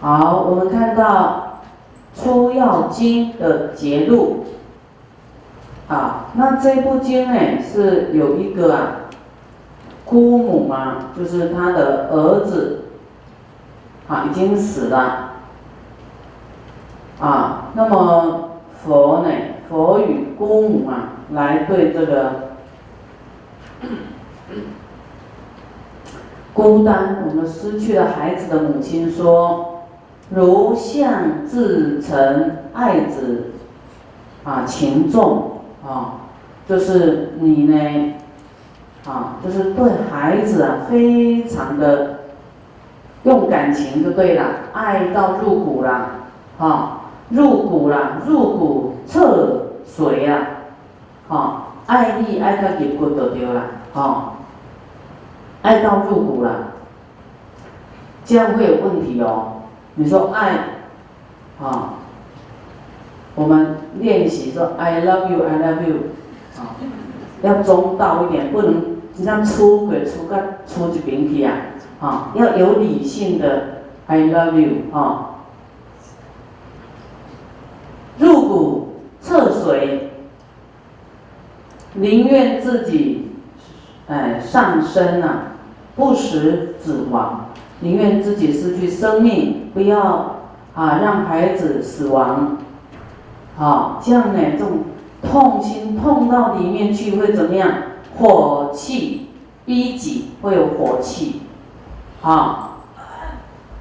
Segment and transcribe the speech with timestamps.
[0.00, 1.60] 好，我们看到
[2.22, 4.44] 《出要经》的节录。
[5.88, 8.90] 啊，那这部经呢是有一个啊，
[10.04, 12.84] 姑母啊，就是他的儿子，
[14.06, 15.30] 啊已经死了，
[17.18, 18.50] 啊，那么
[18.84, 19.30] 佛呢，
[19.70, 22.32] 佛与姑母啊，来对这个
[26.52, 29.77] 孤单，我们失去了孩子的母亲说，
[30.30, 33.52] 如向自成爱子，
[34.44, 35.52] 啊情重。
[35.86, 36.14] 啊，
[36.68, 38.14] 就是你呢，
[39.06, 42.18] 啊，就是对孩子啊，非常的
[43.22, 44.44] 用感情就对了，
[44.74, 46.10] 爱到入骨了，
[46.58, 50.48] 哈，入骨了，入骨彻髓啊，
[51.28, 53.62] 哈，爱你爱到入骨都丢了，
[53.94, 54.34] 哈，
[55.62, 56.72] 爱到入骨了，
[58.26, 59.57] 这样会有问题哦。
[59.98, 60.58] 你说爱，
[61.60, 61.94] 啊。
[63.34, 65.96] 我们练习说 "I love you, I love you"，
[66.58, 66.74] 啊，
[67.42, 71.52] 要中道一点，不能像出轨出个出一边去啊，
[72.00, 75.44] 啊，要有理性的 "I love you" 啊，
[78.18, 80.10] 入骨测水，
[81.94, 83.30] 宁愿自己
[84.08, 85.52] 哎上升啊，
[85.94, 87.47] 不食子亡，
[87.80, 90.40] 宁愿自己失去生命，不要
[90.74, 92.58] 啊让孩子死亡。
[93.56, 94.80] 好，这样呢，这种
[95.22, 97.70] 痛心痛到里面去会怎么样？
[98.16, 99.28] 火气
[99.64, 101.42] 逼急，会有火气。
[102.20, 102.78] 好，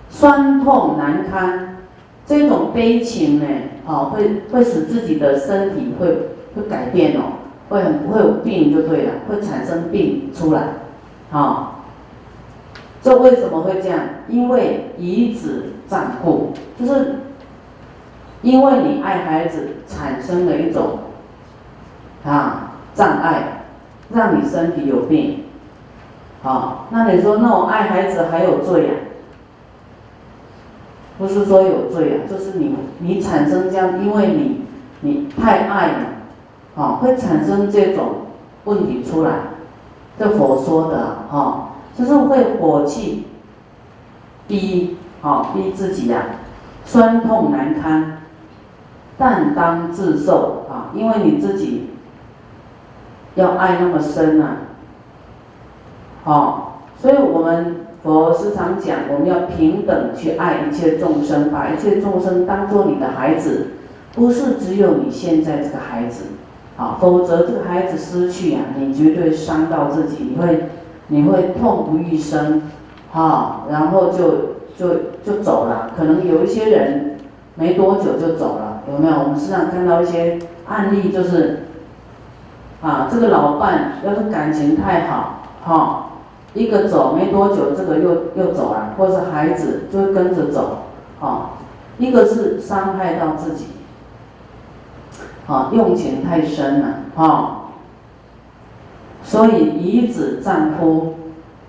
[0.09, 1.78] 酸痛难堪，
[2.26, 3.45] 这种悲情呢，
[3.86, 6.08] 好会会使自己的身体会
[6.56, 7.39] 会改变哦，
[7.70, 10.73] 会很会有病就对了，会产生病出来。
[11.32, 11.67] 好，
[13.08, 14.00] 这为什么会这样？
[14.28, 17.20] 因为以子占故，就是。
[18.42, 21.00] 因为你爱孩子，产生了一种
[22.26, 23.64] 啊障碍，
[24.14, 25.46] 让你身体有病。
[26.44, 28.94] 好，那你说那我爱孩子还有罪呀？
[31.17, 34.66] 不是说有罪啊，就是你你产生这样，因为你
[35.00, 38.28] 你太爱了，啊，会产生这种
[38.66, 39.32] 问题出来。
[40.20, 43.26] 这佛说的哈，就是会火气
[44.48, 46.24] 逼，啊逼自己呀，
[46.86, 48.14] 酸痛难堪。
[49.18, 51.90] 但当自受啊，因为你自己
[53.34, 54.58] 要爱那么深呐，
[56.24, 63.70] 好，所以我们佛时常讲，我们要平等去爱一切众生，把一切众生当做你的孩子，
[64.14, 66.26] 不是只有你现在这个孩子，
[66.78, 70.70] 啊，否则这个孩子失去啊，你绝对伤到自己，你会
[71.08, 72.64] 你会痛不欲生，
[73.14, 77.18] 啊，然后就就就走了，可能有一些人
[77.56, 78.84] 没多久就走了。
[78.90, 79.20] 有没有？
[79.20, 81.67] 我们时常看到一些案例，就是
[82.82, 86.06] 啊，这个老伴要是感情太好，哈，
[86.54, 90.84] 一个走没多久，这个又又走了，或是孩子就跟着走，
[91.20, 91.50] 哈，
[91.98, 93.66] 一个是伤害到自己，
[95.48, 97.57] 啊，用情太深了，哈，
[99.27, 101.15] 所以以子战哭，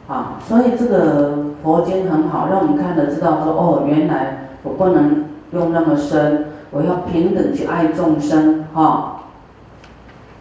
[0.07, 6.47] 啊，所以这个佛经很好，让我们看了知道说，哦，原来我不能用那么深。
[6.71, 9.23] 我要平等去爱众生，哈。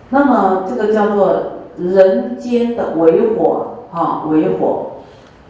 [0.10, 1.42] 那么这个叫做
[1.78, 4.98] 人间的为火，哈，为火，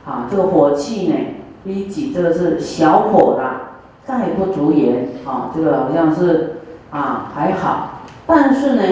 [0.06, 1.16] 啊，这个火气呢，
[1.66, 6.58] 一己这个是小火啦，概不足言，啊，这个好像是
[6.92, 8.84] 啊还好，但是呢，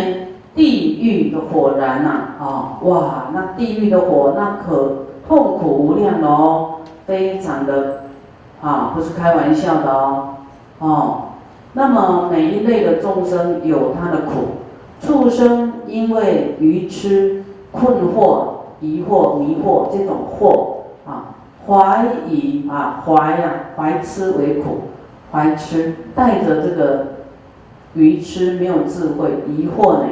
[0.56, 8.04] 地狱的火燃呐，啊，哇，那地狱的火那可痛苦无量哦，非常的，
[8.62, 10.28] 啊，不是开玩笑的哦，
[10.80, 11.22] 哦。
[11.74, 14.62] 那么每一类的众生有他的苦，
[15.02, 18.46] 畜生因为愚痴、困惑、
[18.80, 21.36] 疑惑、迷惑这种惑啊，
[21.68, 24.84] 怀疑啊，怀呀，怀痴为苦，
[25.34, 27.08] 怀痴带着这个
[27.94, 30.06] 愚痴没有智慧，疑惑呢，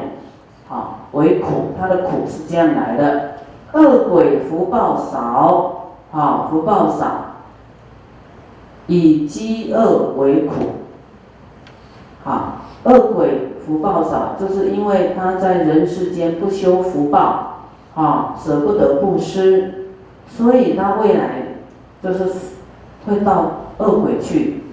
[0.69, 3.31] 啊为苦，他的苦是这样来的。
[3.73, 7.05] 恶鬼福报少啊，福报少，
[8.87, 10.53] 以饥饿为苦。
[12.23, 17.65] 啊，恶鬼福报少，就是因为他在人世间不修福报，
[17.95, 19.89] 啊，舍不得布施，
[20.27, 21.57] 所以他未来
[22.01, 22.25] 就是
[23.07, 24.63] 会到恶鬼去。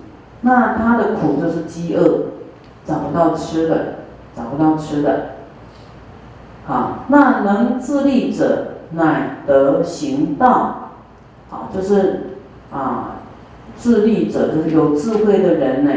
[0.42, 2.26] 那他的苦就是饥饿，
[2.84, 3.94] 找不到吃的，
[4.36, 5.39] 找不到吃的。
[6.70, 10.92] 啊，那能自立者乃得行道，
[11.50, 12.36] 啊，就是
[12.72, 13.16] 啊，
[13.76, 15.90] 自立者，就是有智慧的人呢，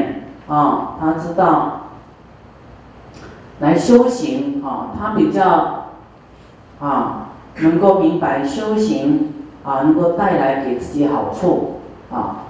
[0.47, 1.81] 啊，他知道
[3.59, 5.89] 来修行啊，他比较
[6.79, 7.29] 啊
[7.59, 9.31] 能够明白修行
[9.63, 11.81] 啊能够带来给自己好处
[12.11, 12.45] 啊。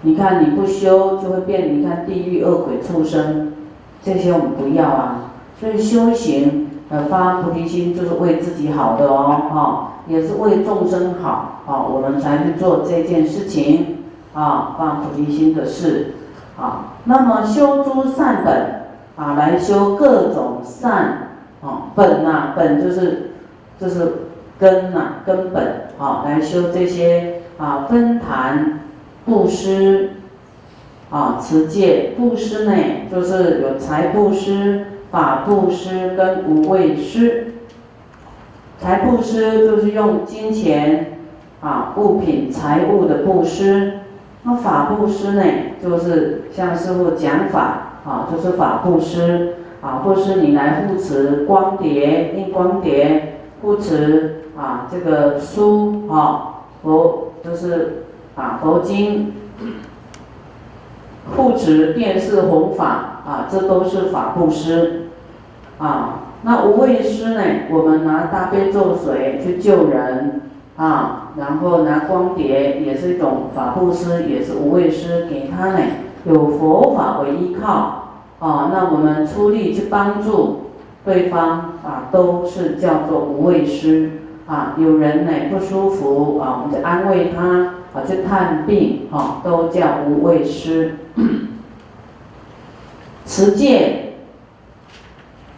[0.00, 3.52] 你看你不修就会变，你看地狱恶鬼畜生
[4.02, 5.16] 这些我们不要啊。
[5.58, 16.14] 所以修行呃发菩提心就是为自己好的哦，哈，也是为众生好啊，我们才去做这件事情啊，发菩提心的事
[16.56, 16.94] 啊。
[17.04, 18.82] 那么修诸善本
[19.16, 21.30] 啊，来修各种善
[21.60, 23.32] 啊本呐，本就是
[23.80, 24.12] 就是
[24.58, 28.80] 根呐，根本啊，来修这些啊分坛
[29.24, 30.10] 布施
[31.10, 32.72] 啊持戒布施呢，
[33.10, 34.85] 就是有财布施。
[35.10, 37.54] 法布施跟无畏施，
[38.78, 41.18] 财布施就是用金钱
[41.60, 44.00] 啊物品财物的布施，
[44.42, 45.42] 那法布施呢，
[45.82, 49.54] 就是像师傅讲法啊，就是法布施。
[49.82, 58.04] 啊，布施你来护持光碟、印光碟，护持啊这个书啊佛就是
[58.34, 59.32] 啊佛经，
[61.34, 63.12] 护持电视弘法。
[63.26, 65.08] 啊，这都是法布施，
[65.78, 67.42] 啊，那无畏施呢？
[67.72, 70.42] 我们拿大悲咒水去救人，
[70.76, 75.78] 啊，然后拿光碟也是一种法布施，也是无畏施，给他呢
[76.24, 80.66] 有佛法为依靠，啊，那我们出力去帮助
[81.04, 81.48] 对方，
[81.84, 90.98] 啊，都是叫做无畏施，啊，有人呢不舒服，啊，我们就安慰他，啊，去探病，啊，都叫无畏师。
[93.24, 94.12] 持戒，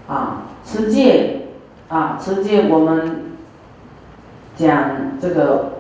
[0.07, 1.49] 啊，持戒，
[1.89, 3.33] 啊，持戒，我们
[4.57, 5.73] 讲这个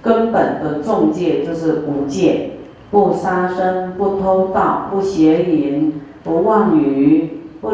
[0.00, 2.52] 根本的重戒就是五戒：
[2.90, 7.72] 不杀生、不偷盗、不邪淫、不妄语、不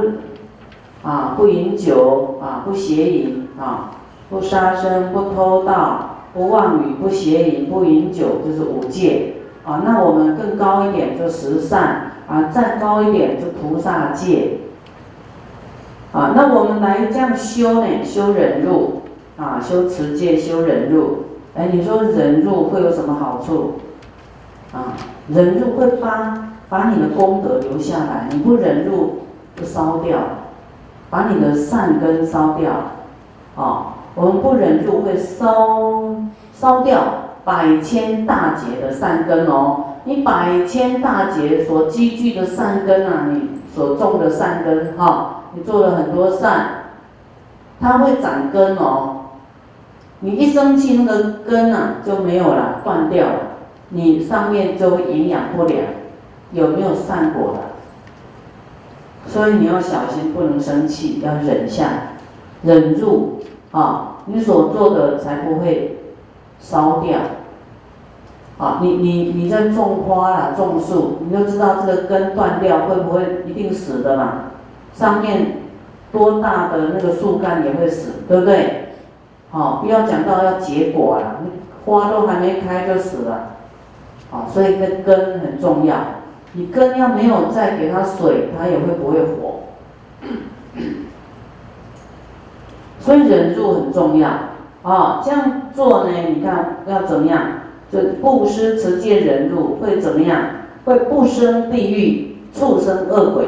[1.03, 3.93] 啊不饮酒啊不邪淫啊
[4.29, 9.34] 不杀生、不偷盗、不妄语、不邪淫、不饮酒，就是五戒
[9.64, 9.82] 啊。
[9.84, 12.08] 那我们更高一点就十善。
[12.29, 14.61] 啊，再高一点就菩萨戒。
[16.12, 17.87] 啊，那我们来这样修呢？
[18.02, 19.02] 修忍辱，
[19.37, 21.25] 啊，修持戒，修忍辱。
[21.55, 23.75] 哎，你说忍辱会有什么好处？
[24.73, 24.94] 啊，
[25.29, 29.25] 忍辱会把把你的功德留下来，你不忍辱
[29.56, 30.19] 就烧掉，
[31.11, 32.70] 把你的善根烧掉。
[33.56, 36.03] 啊，我们不忍住会烧
[36.55, 37.00] 烧掉
[37.44, 39.85] 百千大劫的善根哦。
[40.05, 46.67] 你百千大劫所积聚的善根啊，你所种的善根哈，你做了很多善，
[47.81, 49.19] 它会长根哦。
[50.20, 53.38] 你一生气，那个根啊就没有了，断掉了，
[53.91, 55.85] 你上面就营养不良，
[56.53, 57.58] 有没有善果了？
[59.26, 61.87] 所以你要小心，不能生气，要忍下，
[62.62, 63.41] 忍住
[63.72, 65.98] 啊，你所做的才不会
[66.60, 67.19] 烧掉。
[68.58, 74.34] 啊，你你你在种花啦，种树，你就知道这个根断掉会不会一定死的嘛？
[74.94, 75.56] 上面
[76.12, 78.92] 多大的那个树干也会死，对不对？
[79.50, 81.40] 好，不要讲到要结果了，
[81.86, 83.56] 花都还没开就死了。
[84.30, 85.96] 好，所以这根很重要，
[86.52, 89.52] 你根要没有再给它水，它也会不会活？
[93.03, 94.31] 所以忍住很重要
[94.82, 97.43] 啊，这样做呢，你看要怎么样？
[97.91, 100.43] 这布施持戒忍辱会怎么样？
[100.85, 103.47] 会不生地狱、畜生恶鬼，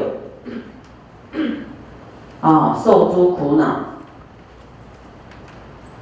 [2.41, 3.79] 啊，受诸苦恼。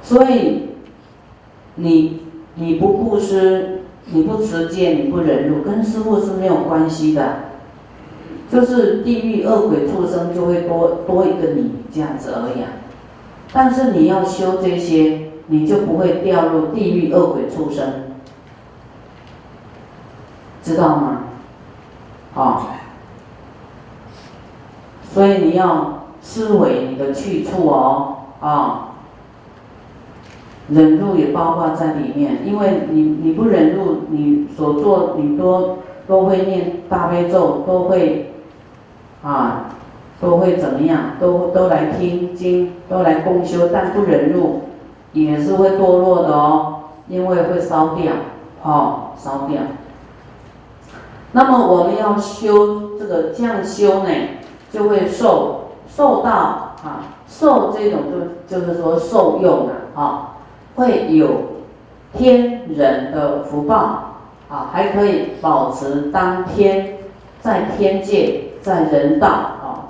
[0.02, 0.68] 所以，
[1.76, 2.20] 你
[2.56, 7.36] 你不布施，你不持戒，你不忍辱，跟师傅是没有关系的。
[8.50, 12.62] 就是地狱恶鬼畜生就会多多一个你这样子而已。
[12.62, 12.68] 啊
[13.54, 18.12] 但是你要修这些，你就不会掉入地狱恶鬼畜生。
[20.62, 21.20] 知道吗？
[22.34, 22.66] 啊，
[25.08, 28.94] 所以你要思维你的去处哦，啊，
[30.68, 38.32] 忍辱也包括在里面，因为你你不忍辱，你所做你都都会念大悲咒，都会
[39.22, 39.66] 啊，
[40.20, 41.12] 都会怎么样？
[41.20, 44.62] 都都来听经，都来共修，但不忍入
[45.12, 46.76] 也是会堕落的哦，
[47.08, 48.12] 因为会烧掉，
[48.62, 49.60] 哦，烧掉。
[51.32, 54.08] 那么我们要修这个这样修呢，
[54.70, 58.00] 就会受受到啊受这种
[58.48, 60.30] 就就是说受用啊，啊
[60.76, 61.28] 会有
[62.12, 63.74] 天人的福报
[64.48, 66.98] 啊，还可以保持当天
[67.40, 69.28] 在天界、在人道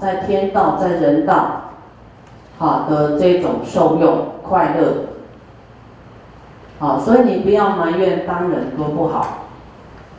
[0.01, 1.73] 在天道、在人道，
[2.59, 5.07] 好的这种受用快乐，
[6.79, 9.47] 好，所以你不要埋怨当人多不好，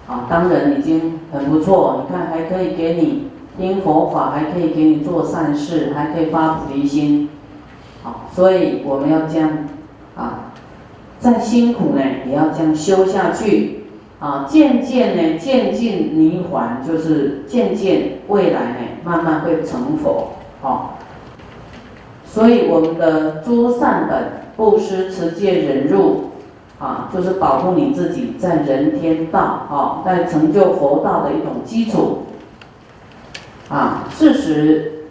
[0.07, 7.29] 啊，当人已经很不错，你看还可以给你听佛法，还可以给你做善事，还可以发菩提心，
[8.03, 9.49] 好，所以我们要这样
[10.15, 10.51] 啊，
[11.19, 13.84] 再辛苦呢，也要这样修下去。
[14.25, 20.29] 啊，渐渐呢，渐进泥环，就是渐渐未来呢，慢慢会成佛。
[20.63, 20.97] 啊，
[22.25, 26.31] 所以我们的诸善本，布施、持戒、忍辱，
[26.79, 32.23] 啊，就是保护你自己在人天道，啊，在成就佛道的一种基础。
[33.69, 35.03] 啊，事实，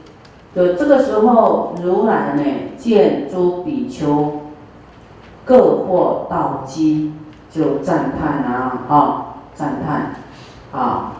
[0.56, 2.42] 就这个时候，如来呢，
[2.76, 4.40] 见诸比丘
[5.44, 7.12] 各获道机。
[7.54, 10.16] 就赞叹啊，啊，赞叹，
[10.72, 11.12] 啊，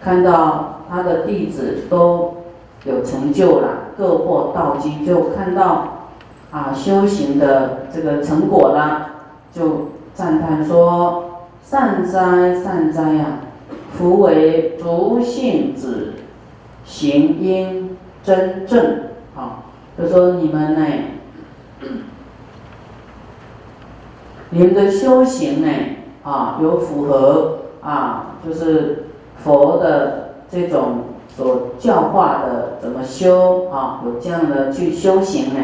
[0.00, 2.44] 看到他的弟子都
[2.84, 6.04] 有成就了，各获道机，就看到
[6.52, 9.10] 啊修行的这个成果了，
[9.52, 13.26] 就赞叹说：善哉，善哉呀！
[13.92, 16.14] 福为足性子，
[16.84, 19.00] 行因真正，
[19.34, 19.64] 啊，
[19.98, 20.86] 就说你们呢。
[24.50, 25.68] 你们的修行呢，
[26.22, 29.08] 啊，有符合啊，就是
[29.44, 35.60] 佛的这种所教化的怎么修啊，有这样的去修行呢，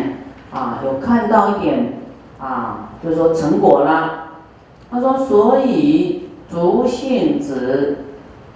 [0.52, 1.94] 啊，有看到一点
[2.38, 4.20] 啊，就是说成果啦。
[4.90, 7.98] 他说，所以足性子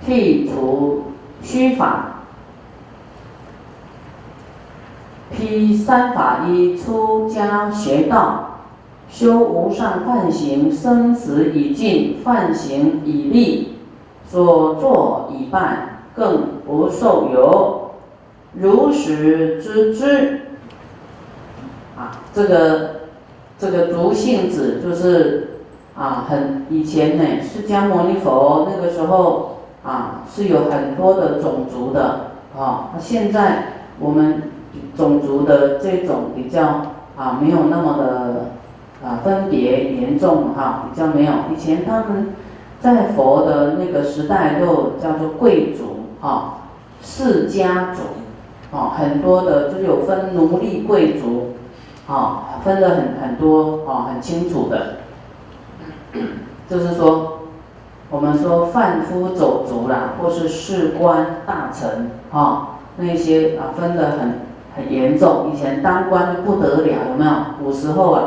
[0.06, 1.04] 剔除
[1.42, 2.20] 虚法，
[5.32, 8.47] 披三法衣，出家学道。
[9.10, 13.78] 修无上梵行，生死已尽，梵行已立，
[14.26, 17.92] 所作已办，更不受有，
[18.52, 20.42] 如实知之。
[21.96, 22.90] 啊，这个
[23.58, 25.62] 这个足性子就是
[25.96, 32.90] 啊，很以前呢，释迦牟尼佛那个时候啊，是有很多的种族的啊。
[33.00, 34.42] 现在我们
[34.94, 38.50] 种族的这种比较啊，没有那么的。
[39.04, 41.32] 啊，分别严重哈，比较没有。
[41.52, 42.34] 以前他们
[42.80, 46.62] 在佛的那个时代都叫做贵族哈，
[47.00, 48.02] 世家族，
[48.72, 51.54] 哦，很多的就有分奴隶贵族，
[52.08, 54.96] 啊，分的很很多啊，很清楚的。
[56.68, 57.42] 就是说，
[58.10, 64.40] 我们说贩夫走卒啦，或是士官大臣啊，那些啊分的很
[64.74, 65.52] 很严重。
[65.52, 67.32] 以前当官不得了，有没有？
[67.62, 68.22] 古时候啊。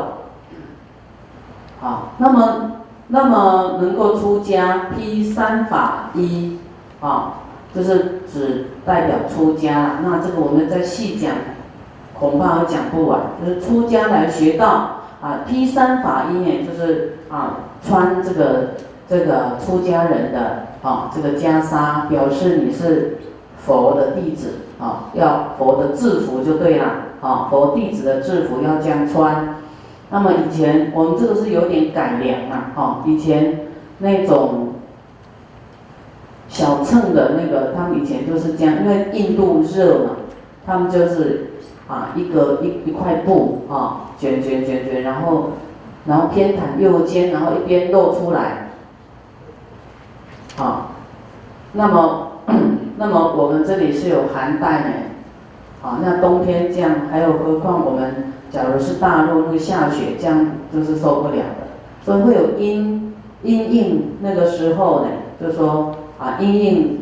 [1.82, 2.70] 啊，那么，
[3.08, 6.58] 那么能够出家披三法衣，
[7.00, 7.34] 啊，
[7.74, 9.98] 就是只代表出家。
[10.04, 11.32] 那这个我们再细讲，
[12.14, 13.20] 恐怕讲不完。
[13.44, 18.74] 就是出家来学道，啊，披三法衣呢，就是啊，穿这个
[19.08, 23.18] 这个出家人的啊这个袈裟，表示你是
[23.58, 26.86] 佛的弟子，啊，要佛的制服就对了，
[27.20, 29.56] 啊，佛弟子的制服要这样穿。
[30.12, 33.60] 那么以前我们这个是有点改良嘛，哈，以前
[34.00, 34.74] 那种
[36.48, 40.10] 小秤的那个，他们以前就是这样，因为印度热嘛，
[40.66, 41.52] 他们就是
[41.88, 45.52] 啊一个一一块布啊卷卷卷卷，然后
[46.04, 48.68] 然后偏袒右肩，然后一边露出来，
[50.58, 50.88] 啊，
[51.72, 52.32] 那么
[52.98, 54.90] 那么我们这里是有寒带呢，
[55.82, 58.34] 啊，那冬天这样，还有何况我们。
[58.52, 61.66] 假如是大陆那个下雪，这样就是受不了的，
[62.04, 65.08] 所以会有阴阴应那个时候呢，
[65.40, 67.00] 就说啊阴应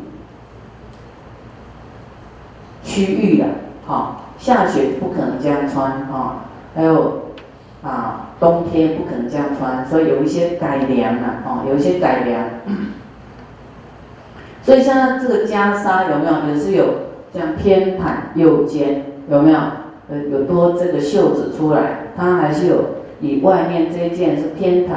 [2.84, 3.46] 区域的，
[3.84, 7.22] 哈，下雪不可能这样穿哈，还有
[7.82, 12.44] 啊冬天不可能这样穿，所以有一些改良了，哦，有一些改良，
[14.62, 16.86] 所以像这个袈裟有没有也是有
[17.34, 19.58] 这样偏袒右肩，有没有？
[20.10, 22.76] 呃，有多这个袖子出来，它还是有
[23.20, 24.94] 以外面这件是偏袒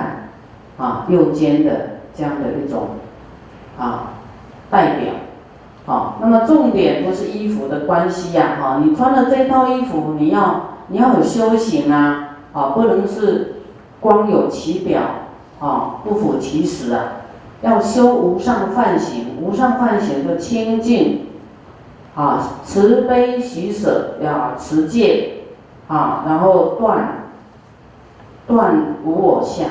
[0.77, 2.87] 啊右肩的这样的一种
[3.77, 4.13] 啊
[4.71, 5.13] 代表，
[5.85, 13.57] 好，那么重点不是衣服的关系呀，哈，你穿了这套衣服，你要你要有修行啊，啊，不能是
[13.99, 15.01] 光有其表
[15.59, 17.21] 啊，不符其实啊，
[17.61, 21.27] 要修无上梵行，无上梵行的清净。
[22.15, 25.45] 啊，慈悲喜舍要持戒，
[25.87, 27.29] 啊，然后断
[28.47, 29.67] 断无我相，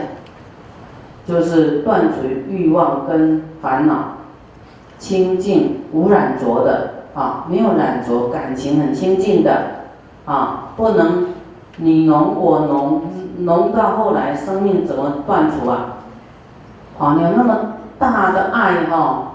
[1.24, 4.16] 就是断除欲望跟烦恼，
[4.98, 9.84] 清净无染浊的啊，没有染浊，感情很清净的
[10.24, 11.28] 啊，不能
[11.76, 13.02] 你浓我浓，
[13.38, 15.98] 浓到后来生命怎么断除啊？
[16.98, 17.56] 啊，你有那么
[17.98, 19.32] 大的爱哈，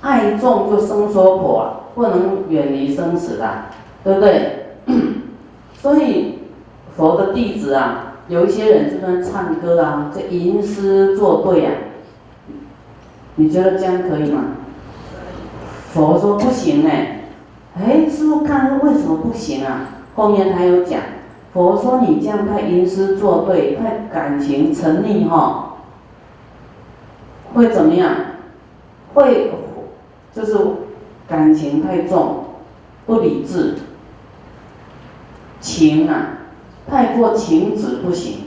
[0.00, 3.64] 爱重就生娑婆，不能远离生死的，
[4.04, 4.76] 对不对？
[5.74, 6.40] 所以
[6.96, 8.06] 佛的弟子啊。
[8.28, 11.72] 有一些人就在唱歌啊，这吟诗作对啊，
[13.34, 14.44] 你觉得这样可以吗？
[15.92, 17.22] 佛说不行哎，
[17.76, 19.88] 哎，师傅看为什么不行啊？
[20.14, 21.00] 后面他有讲，
[21.52, 25.78] 佛说你这样太吟诗作对，太感情沉溺哈，
[27.54, 28.14] 会怎么样？
[29.14, 29.50] 会
[30.32, 30.56] 就是
[31.30, 32.44] 感情太重，
[33.06, 33.76] 不理智，
[35.60, 36.36] 情啊。
[36.88, 38.38] 太过情执不行，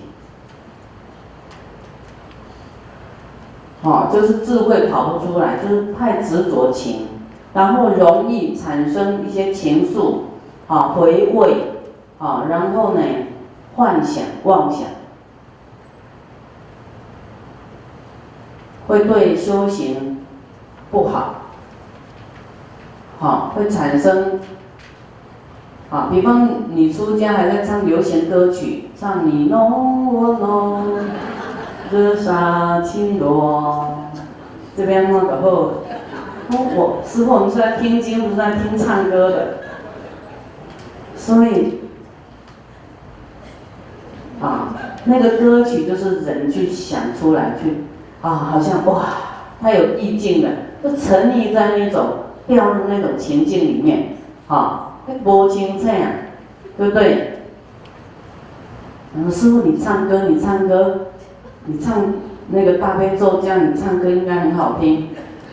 [3.82, 7.08] 哦，就是智慧跑不出来，就是太执着情，
[7.54, 10.24] 然后容易产生一些情愫，
[10.68, 11.76] 啊，回味，
[12.20, 13.02] 啊，然后呢，
[13.76, 14.82] 幻想、妄想，
[18.88, 20.26] 会对修行
[20.92, 21.43] 不好，
[23.20, 24.40] 好，会产生。
[25.90, 31.00] 啊，比方你出家还在唱流行歌曲，唱你侬我侬，
[31.92, 34.10] 日洒青罗，
[34.76, 35.84] 这边那个后，
[36.50, 39.48] 我师傅我们是在听经，不是在听唱歌的，
[41.16, 41.82] 所以，
[44.42, 44.74] 啊，
[45.06, 47.84] 那个歌曲就是人去想出来去，
[48.24, 49.04] 啊，好像哇，
[49.62, 50.50] 太有意境了，
[50.84, 52.04] 就沉溺在那种
[52.48, 54.16] 掉入那种情境里面，
[54.48, 54.90] 啊。
[55.22, 56.32] 摸清楚啊，
[56.78, 57.40] 对不对？
[59.14, 61.08] 然后师傅，你唱歌，你唱歌，
[61.66, 62.06] 你唱
[62.48, 65.10] 那个大悲咒，这样你唱歌应该很好听。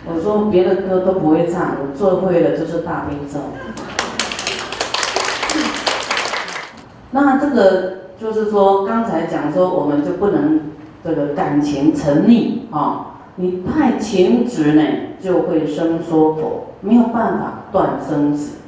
[0.06, 3.40] 我说别的歌都不会唱，我最会的就是大悲咒。
[7.10, 10.60] 那这个就是说，刚才讲说，我们就不能
[11.02, 13.09] 这个感情沉溺啊，
[13.40, 14.82] 你太情执呢，
[15.18, 18.58] 就会生娑婆，没有办法断生死。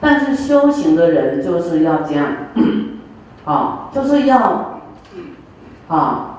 [0.00, 2.26] 但是修行的人就是要这样，
[3.44, 4.80] 啊，就是要，
[5.88, 6.38] 啊，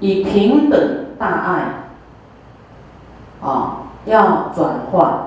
[0.00, 5.26] 以平等大爱，啊，要转化。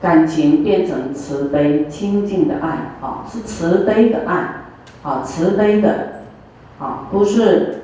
[0.00, 2.68] 感情变成慈悲清净的爱，
[3.00, 4.66] 啊，是慈悲的爱，
[5.02, 6.22] 啊，慈悲的，
[6.78, 7.82] 啊，不是，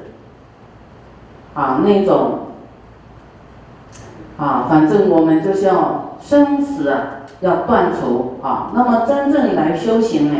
[1.55, 2.44] 啊，那种，
[4.39, 7.01] 啊，反正我们就是要生死啊。
[7.41, 10.35] 要断除啊，那么真正来修行呢，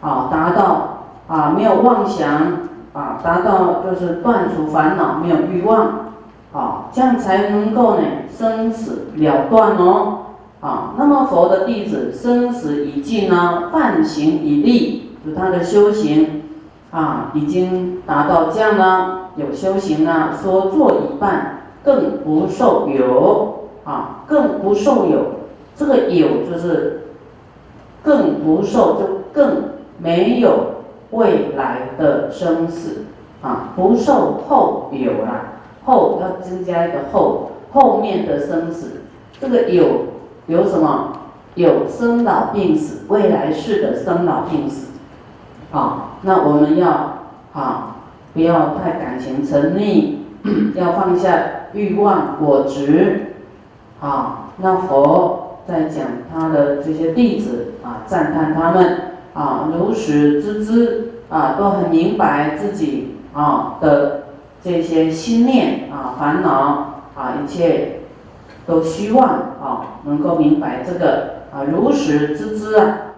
[0.00, 2.30] 啊，达到啊没有妄想
[2.92, 6.12] 啊，达到就是断除烦恼，没有欲望，
[6.52, 10.18] 啊，这样才能够呢生死了断哦，
[10.60, 16.42] 啊，那么佛的弟子生死已尽呢，半行已立，就他的修行
[16.92, 25.26] 啊已经达到这样呢，有修行呢，说做一半更不受有啊，更不受有。
[25.76, 27.02] 这个有就是
[28.02, 29.64] 更不受，就更
[29.98, 33.04] 没有未来的生死
[33.42, 35.52] 啊，不受后有啦，
[35.84, 39.02] 后要增加一个后，后面的生死，
[39.40, 40.06] 这个有
[40.46, 41.18] 有什么？
[41.56, 44.88] 有生老病死，未来世的生老病死
[45.70, 46.88] 啊，那我们要
[47.52, 47.96] 啊，
[48.32, 50.16] 不要太感情沉溺，
[50.74, 51.30] 要放下
[51.74, 53.34] 欲望果执
[54.00, 55.40] 啊，那佛。
[55.66, 64.24] 在讲他的这些弟子啊，赞叹他们啊，如实知之啊，都很明白自己啊的
[64.62, 68.00] 这些心念啊、烦恼啊，一切
[68.66, 73.13] 都希望啊能够明白这个啊，如实知之啊